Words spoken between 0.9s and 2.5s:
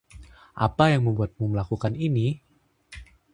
yang membuatmu melakukan ini?